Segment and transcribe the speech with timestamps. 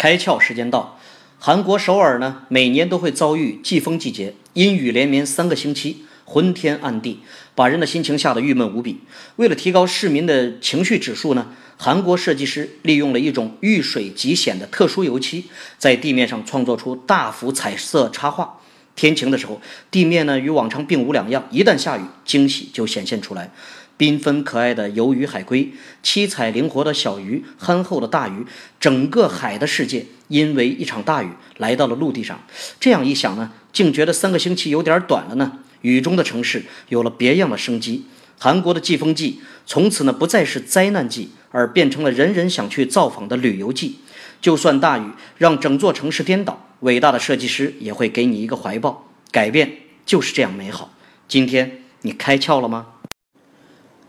[0.00, 0.98] 开窍时间到，
[1.38, 7.20] 韩国首尔呢，每年都会遭遇季风季节，阴雨连绵三个星期，昏天暗地，
[7.54, 9.00] 把人的心情吓得郁闷无比。
[9.36, 15.44] 为了提高市民的情绪指数呢，韩国设计师利用了一种遇水即显的特殊油漆，
[15.76, 18.58] 在地面上创作出大幅彩色插画。
[18.96, 19.60] 天晴的时候，
[19.90, 23.52] 地面呢与往常并无两样；一旦下雨，惊喜就显现出来。
[24.00, 25.70] 缤纷可爱的鱿鱼海龟，
[26.02, 28.46] 七彩灵活的小鱼，憨厚的大鱼，
[28.80, 32.40] 整个海的世界因为一场大雨来到了陆地上。
[32.80, 35.58] 这样一想呢，竟觉得三个星期有点短了呢。
[35.82, 38.06] 雨中的城市有了别样的生机。
[38.38, 43.98] 韩国的季风季从此呢不再是灾难季，而变成了人人想去造访的旅游季。
[44.40, 45.02] 就算大雨
[45.36, 49.06] 让整座城市颠倒，伟大的设计师也会给你一个怀抱。
[49.30, 49.70] 改变
[50.06, 50.90] 就是这样美好。
[51.28, 52.86] 今天你开窍了吗？